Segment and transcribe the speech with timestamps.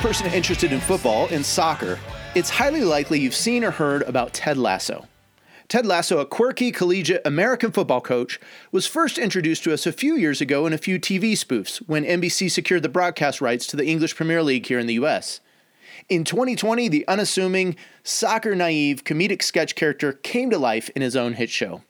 [0.00, 1.98] person interested in football and soccer,
[2.34, 5.06] it's highly likely you've seen or heard about Ted Lasso.
[5.68, 8.40] Ted Lasso, a quirky collegiate American football coach,
[8.72, 12.06] was first introduced to us a few years ago in a few TV spoofs when
[12.06, 15.40] NBC secured the broadcast rights to the English Premier League here in the US.
[16.08, 21.34] In 2020, the unassuming, soccer naive, comedic sketch character came to life in his own
[21.34, 21.82] hit show.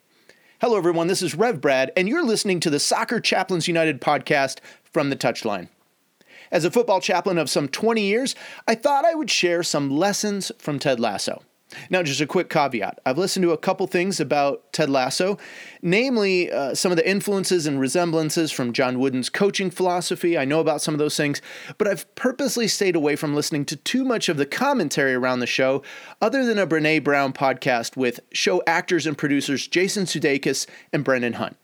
[0.61, 1.06] Hello, everyone.
[1.06, 5.17] This is Rev Brad, and you're listening to the Soccer Chaplains United podcast from the
[5.17, 5.69] touchline.
[6.51, 8.35] As a football chaplain of some 20 years,
[8.67, 11.43] I thought I would share some lessons from Ted Lasso.
[11.89, 12.99] Now, just a quick caveat.
[13.07, 15.39] I've listened to a couple things about Ted Lasso,
[15.83, 20.37] namely uh, some of the influences and resemblances from John Wooden's coaching philosophy.
[20.37, 21.41] I know about some of those things,
[21.79, 25.47] but I've purposely stayed away from listening to too much of the commentary around the
[25.47, 25.83] show,
[26.21, 31.35] other than a Brene Brown podcast with show actors and producers Jason Sudeikis and Brendan
[31.35, 31.57] Hunt.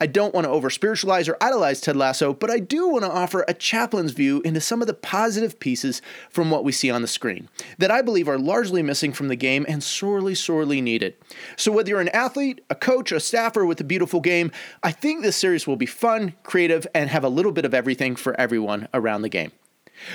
[0.00, 3.10] I don't want to over spiritualize or idolize Ted Lasso, but I do want to
[3.10, 7.02] offer a chaplain's view into some of the positive pieces from what we see on
[7.02, 11.14] the screen that I believe are largely missing from the game and sorely, sorely needed.
[11.56, 14.52] So, whether you're an athlete, a coach, a staffer with a beautiful game,
[14.84, 18.14] I think this series will be fun, creative, and have a little bit of everything
[18.14, 19.50] for everyone around the game.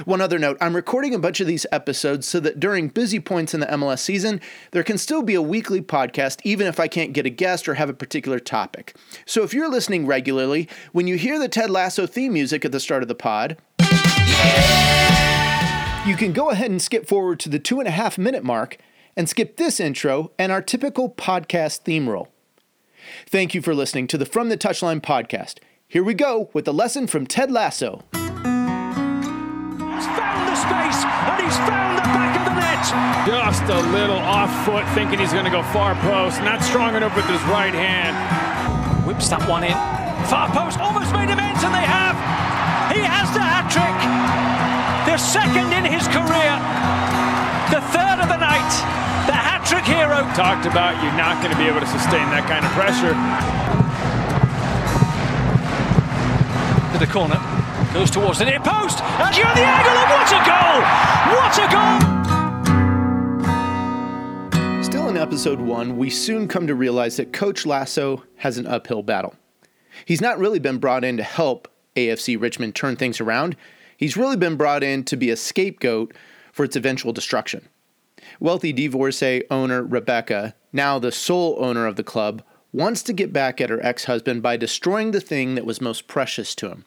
[0.05, 3.53] One other note I'm recording a bunch of these episodes so that during busy points
[3.53, 7.13] in the MLS season, there can still be a weekly podcast, even if I can't
[7.13, 8.95] get a guest or have a particular topic.
[9.25, 12.79] So if you're listening regularly, when you hear the Ted Lasso theme music at the
[12.79, 13.57] start of the pod,
[16.07, 18.77] you can go ahead and skip forward to the two and a half minute mark
[19.15, 22.29] and skip this intro and our typical podcast theme roll.
[23.27, 25.59] Thank you for listening to the From the Touchline podcast.
[25.87, 28.03] Here we go with a lesson from Ted Lasso
[30.63, 32.83] space, and he's found the back of the net.
[33.27, 36.39] Just a little off foot, thinking he's going to go far post.
[36.41, 38.15] Not strong enough with his right hand.
[39.05, 39.75] Whips that one in.
[40.31, 42.15] Far post, almost made him ends, and they have.
[42.95, 43.97] He has the hat trick.
[45.07, 46.55] The second in his career.
[47.71, 48.71] The third of the night.
[49.27, 50.23] The hat trick hero.
[50.35, 53.15] Talked about you're not going to be able to sustain that kind of pressure.
[56.93, 57.52] To the corner.
[57.93, 59.03] Goes towards the near post.
[59.03, 59.93] And you're the angle.
[59.93, 60.81] And what a goal!
[61.37, 61.67] What a
[64.59, 64.83] goal!
[64.83, 69.03] Still in episode one, we soon come to realize that Coach Lasso has an uphill
[69.03, 69.35] battle.
[70.05, 73.55] He's not really been brought in to help AFC Richmond turn things around.
[73.95, 76.15] He's really been brought in to be a scapegoat
[76.51, 77.69] for its eventual destruction.
[78.39, 83.61] Wealthy divorcee owner Rebecca, now the sole owner of the club, wants to get back
[83.61, 86.85] at her ex husband by destroying the thing that was most precious to him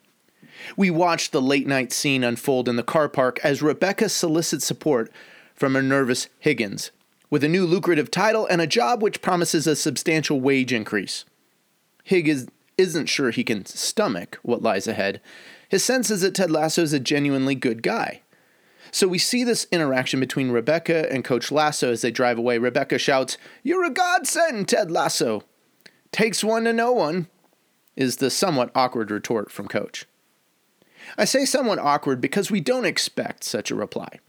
[0.77, 5.11] we watch the late night scene unfold in the car park as Rebecca solicits support
[5.55, 6.91] from her nervous Higgins,
[7.31, 11.25] with a new lucrative title and a job which promises a substantial wage increase.
[12.05, 15.21] Higgins isn't sure he can stomach what lies ahead.
[15.69, 18.23] His sense is that Ted Lasso is a genuinely good guy.
[18.93, 22.59] So we see this interaction between Rebecca and Coach Lasso as they drive away.
[22.59, 25.43] Rebecca shouts, You're a godsend, Ted Lasso.
[26.13, 27.27] Takes one to know one,
[27.97, 30.07] is the somewhat awkward retort from Coach.
[31.17, 34.21] I say somewhat awkward because we don't expect such a reply.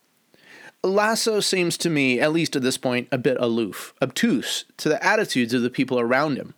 [0.83, 5.03] Lasso seems to me, at least at this point, a bit aloof, obtuse to the
[5.03, 6.53] attitudes of the people around him.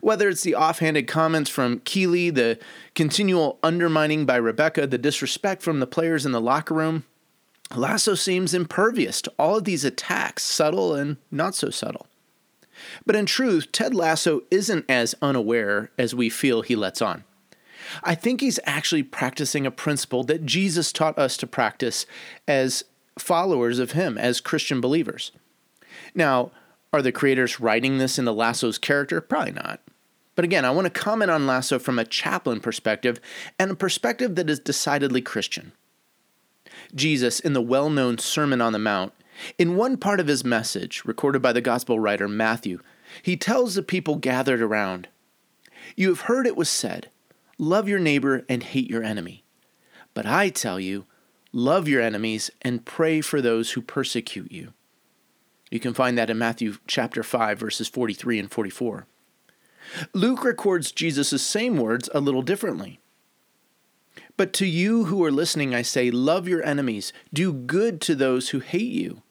[0.00, 2.58] Whether it's the offhanded comments from Keeley, the
[2.94, 7.04] continual undermining by Rebecca, the disrespect from the players in the locker room,
[7.74, 12.06] Lasso seems impervious to all of these attacks, subtle and not so subtle.
[13.06, 17.24] But in truth, Ted Lasso isn't as unaware as we feel he lets on.
[18.02, 22.06] I think he's actually practicing a principle that Jesus taught us to practice
[22.48, 22.84] as
[23.18, 25.32] followers of him, as Christian believers.
[26.14, 26.50] Now,
[26.92, 29.20] are the creators writing this into Lasso's character?
[29.20, 29.80] Probably not.
[30.34, 33.20] But again, I want to comment on Lasso from a chaplain perspective
[33.58, 35.72] and a perspective that is decidedly Christian.
[36.94, 39.12] Jesus, in the well known Sermon on the Mount,
[39.58, 42.80] in one part of his message, recorded by the gospel writer Matthew,
[43.22, 45.08] he tells the people gathered around
[45.96, 47.10] You have heard it was said,
[47.58, 49.44] Love your neighbor and hate your enemy.
[50.12, 51.06] But I tell you,
[51.52, 54.72] love your enemies and pray for those who persecute you.
[55.70, 59.06] You can find that in Matthew chapter 5 verses 43 and 44.
[60.12, 63.00] Luke records Jesus' same words a little differently.
[64.36, 68.50] But to you who are listening, I say, love your enemies, do good to those
[68.50, 69.22] who hate you,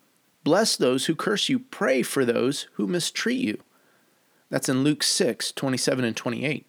[0.43, 3.59] bless those who curse you, pray for those who mistreat you.
[4.49, 6.65] That's in Luke 6 27 and 28.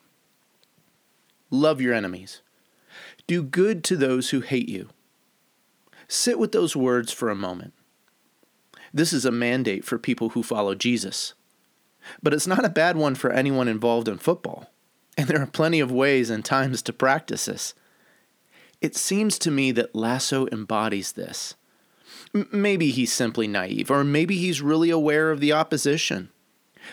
[1.54, 2.42] Love your enemies.
[3.28, 4.88] Do good to those who hate you.
[6.08, 7.72] Sit with those words for a moment.
[8.92, 11.34] This is a mandate for people who follow Jesus.
[12.22, 14.70] But it's not a bad one for anyone involved in football.
[15.16, 17.72] And there are plenty of ways and times to practice this.
[18.80, 21.54] It seems to me that Lasso embodies this.
[22.34, 26.30] M- maybe he's simply naive, or maybe he's really aware of the opposition.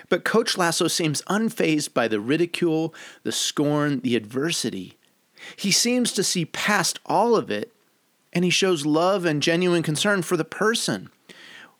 [0.09, 2.93] But Coach Lasso seems unfazed by the ridicule,
[3.23, 4.97] the scorn, the adversity.
[5.55, 7.73] He seems to see past all of it,
[8.33, 11.09] and he shows love and genuine concern for the person,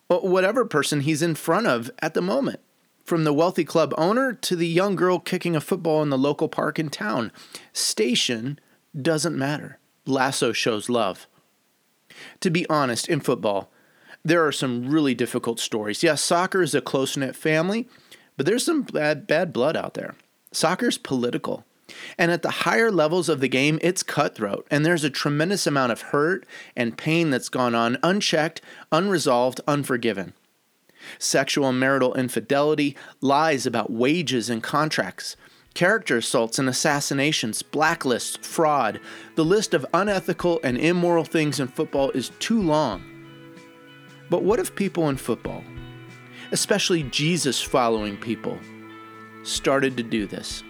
[0.08, 2.60] whatever person he's in front of at the moment.
[3.04, 6.48] From the wealthy club owner to the young girl kicking a football in the local
[6.48, 7.32] park in town,
[7.74, 8.60] station
[9.00, 9.80] doesn't matter.
[10.06, 11.28] Lasso shows love.
[12.42, 13.72] To be honest, in football,
[14.24, 16.04] there are some really difficult stories.
[16.04, 17.88] Yes, soccer is a close knit family,
[18.38, 20.16] but there's some bad, bad blood out there.
[20.52, 21.66] Soccer's political.
[22.18, 25.92] And at the higher levels of the game, it's cutthroat, and there's a tremendous amount
[25.92, 26.46] of hurt
[26.76, 30.34] and pain that's gone on unchecked, unresolved, unforgiven.
[31.20, 35.36] Sexual and marital infidelity, lies about wages and contracts,
[35.74, 39.00] character assaults and assassinations, blacklists, fraud.
[39.36, 43.04] The list of unethical and immoral things in football is too long.
[44.32, 45.62] But what if people in football,
[46.54, 48.58] especially Jesus following people,
[49.44, 50.64] started to do this?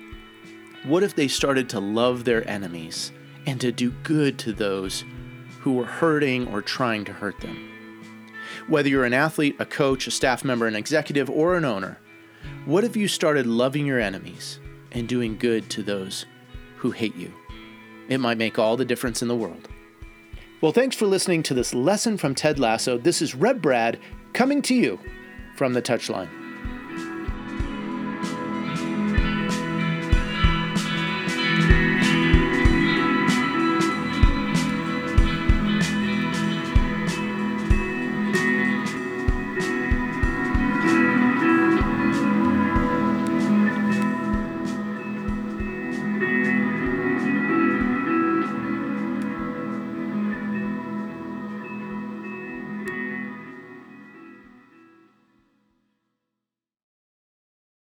[0.84, 3.12] What if they started to love their enemies
[3.46, 5.06] and to do good to those
[5.60, 7.70] who were hurting or trying to hurt them?
[8.68, 12.00] Whether you're an athlete, a coach, a staff member, an executive, or an owner,
[12.66, 14.60] what if you started loving your enemies
[14.92, 16.26] and doing good to those
[16.78, 17.32] who hate you?
[18.10, 19.70] It might make all the difference in the world.
[20.62, 23.00] Well, thanks for listening to this lesson from Ted Lasso.
[23.00, 24.00] This is Rev Brad
[24.34, 25.00] coming to you
[25.56, 26.41] from the touchline.